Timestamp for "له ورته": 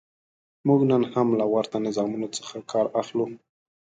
1.39-1.75